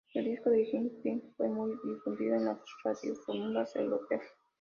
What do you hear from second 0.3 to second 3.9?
el single "Telling Stories" fue muy difundido en las radiofórmulas